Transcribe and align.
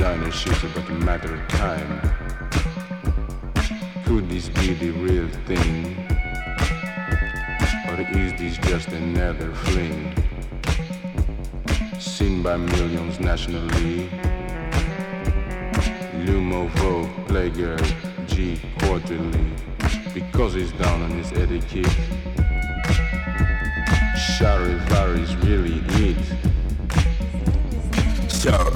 Designer 0.00 0.30
shit 0.30 0.74
but 0.74 0.88
a 0.88 0.92
matter 0.92 1.34
of 1.34 1.46
time. 1.48 2.00
Could 4.06 4.30
this 4.30 4.48
be 4.48 4.72
the 4.72 4.92
real 4.92 5.28
thing? 5.44 5.94
Or 7.86 8.00
is 8.18 8.32
this 8.40 8.56
just 8.66 8.88
another 8.88 9.52
fling? 9.52 10.14
Seen 11.98 12.42
by 12.42 12.56
millions 12.56 13.20
nationally. 13.20 14.08
L'Uomo 16.24 16.68
Vogue, 16.76 17.10
Playgirl, 17.28 17.86
G 18.26 18.58
quarterly. 18.78 19.52
Because 20.14 20.54
he's 20.54 20.72
down 20.72 21.02
on 21.02 21.10
his 21.10 21.30
etiquette. 21.32 21.94
Charivaris 24.16 25.36
really 25.44 25.82
it. 26.08 26.50
Sarah, 28.30 28.69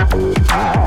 Música 0.00 0.81